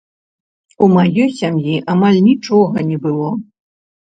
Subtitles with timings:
[0.85, 3.29] У маёй сям'і амаль нічога не было.